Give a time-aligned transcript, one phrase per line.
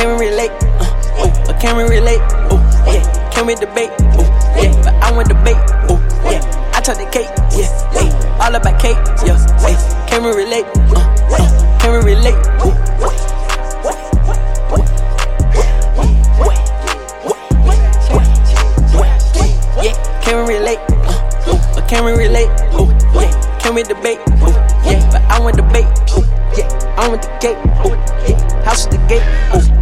[0.00, 0.50] can we relate?
[0.80, 2.20] Uh But can we relate?
[2.48, 2.56] Oh,
[2.86, 3.04] yeah.
[3.30, 3.90] Can we debate?
[4.16, 4.24] Oh,
[4.56, 4.72] yeah.
[4.82, 5.60] But I want debate.
[5.92, 6.40] Oh, yeah.
[6.72, 7.28] I took the cake.
[7.52, 7.68] Yeah.
[7.92, 8.08] Hey.
[8.40, 8.96] All about cake.
[9.26, 9.36] Yeah.
[9.60, 9.76] Hey.
[10.08, 10.64] Can we relate?
[10.96, 11.04] Uh,
[11.36, 11.78] uh.
[11.80, 12.40] Can we relate?
[12.64, 12.72] Oh.
[19.82, 20.80] Yeah, can we relate?
[21.04, 22.48] Uh, can we relate?
[22.72, 24.20] Oh, yeah, can we debate?
[24.40, 24.52] Oh,
[24.84, 25.86] yeah, but I want debate.
[26.12, 26.24] Oh,
[26.56, 27.56] yeah, I want the gate.
[27.84, 27.96] Oh,
[28.28, 29.24] yeah, house the gate.
[29.52, 29.79] Oh, yeah,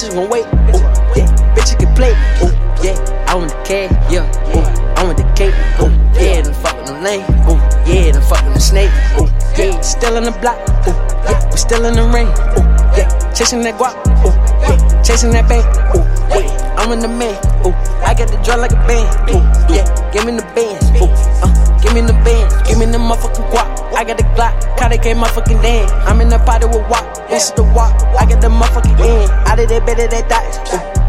[0.00, 0.46] bitches gon' wait.
[0.72, 0.80] Oh,
[1.16, 2.12] yeah, bitches can play.
[2.40, 2.50] Oh,
[2.82, 2.96] yeah,
[3.28, 3.92] I want the cash.
[4.10, 4.64] Yeah, oh,
[4.96, 5.54] I want the cake.
[5.78, 7.24] Oh, yeah, done fuck with the lane.
[7.44, 8.90] Oh, yeah, done fuck with the snake.
[9.18, 10.58] Oh, yeah, still in the block.
[10.86, 12.28] Oh, yeah, we still in the rain.
[12.56, 12.64] Oh,
[12.96, 13.94] yeah, chasing that guap.
[14.24, 14.32] Oh,
[14.62, 15.64] yeah, chasing that bank.
[15.94, 16.60] Oh, yeah.
[16.78, 17.36] I'm in the man.
[17.64, 19.04] Oh, I got the draw like a band.
[19.28, 20.88] Oh, yeah, give me the bands.
[20.96, 21.12] Oh,
[21.44, 22.54] uh, give me the bands.
[22.68, 23.68] Give me the motherfucking guap.
[23.94, 24.54] I got the Glock.
[24.92, 25.88] It, came motherfucking damn.
[26.08, 27.28] I'm in the party with WAP.
[27.28, 27.94] This is the WAP.
[28.18, 29.30] I got the motherfucking end.
[29.46, 30.58] Out of that better that dice.
[30.72, 31.00] Oh.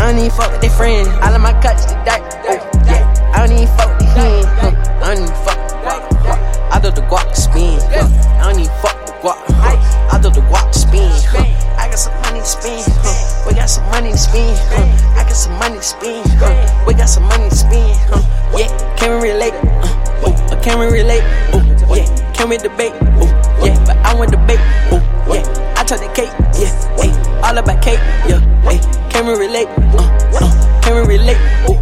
[0.00, 1.08] I don't even fuck with their friends.
[1.20, 1.96] All of my cuts, the.
[2.48, 2.56] Oh,
[2.88, 3.04] yeah.
[3.34, 4.44] I don't even fuck with the hen.
[4.58, 4.72] Huh.
[5.04, 6.40] I don't even fuck with the guap.
[6.72, 7.78] I do the guap spin.
[7.92, 8.08] Huh.
[8.40, 9.38] I don't even fuck with guap.
[9.60, 10.16] Huh.
[10.16, 11.12] I do the guap spin.
[11.30, 11.44] Huh.
[11.78, 12.84] I got some money to spend.
[13.04, 13.44] Huh.
[13.46, 14.58] We got some money to spend.
[14.72, 15.20] Huh.
[15.20, 16.26] I got some money to spend.
[16.40, 16.84] Huh.
[16.86, 17.94] We got some money to spend.
[18.08, 18.24] Huh.
[18.56, 19.54] Yeah, can we relate?
[19.54, 19.99] Uh, oh, uh,
[20.62, 21.22] can we relate?
[21.52, 22.92] Oh, yeah, can we debate?
[23.20, 24.60] Oh, yeah, but I want debate.
[24.92, 25.00] Oh,
[25.32, 26.30] yeah, I took the cake.
[26.58, 27.98] Yeah, hey, all about cake.
[28.28, 28.78] Yeah, hey,
[29.10, 29.68] can we relate?
[29.68, 31.38] Uh, uh, can we relate?
[31.66, 31.76] Oh,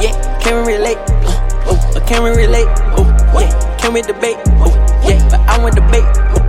[0.00, 0.98] yeah, can we relate?
[1.26, 2.68] Uh, uh, can we relate?
[2.96, 3.04] Oh,
[3.38, 4.36] yeah, can we debate?
[4.60, 4.72] Oh,
[5.04, 6.04] yeah, but I want debate.
[6.34, 6.45] Oh,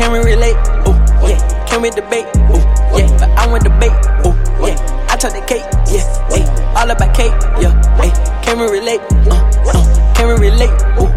[0.00, 0.56] can we relate?
[0.88, 0.96] Oh,
[1.28, 2.24] yeah, can we debate?
[2.48, 2.56] Oh,
[2.96, 3.92] yeah, but I want debate.
[4.24, 4.32] Oh,
[4.64, 4.74] yeah,
[5.10, 5.60] I took the cake.
[5.92, 7.36] Yeah, hey, all about cake.
[7.60, 8.08] Yeah, hey,
[8.40, 9.02] can we relate?
[9.28, 9.36] Uh,
[9.68, 10.70] uh, can we relate?
[10.96, 11.12] Oh,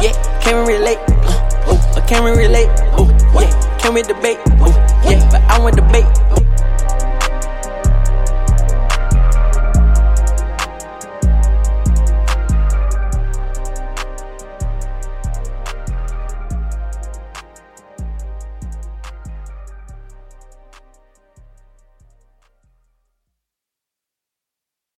[0.00, 0.98] yeah, can we relate?
[1.20, 2.70] Uh, uh, can we relate?
[2.96, 4.38] Oh, yeah, can we debate?
[4.64, 4.72] Oh,
[5.04, 6.06] yeah, but I want debate.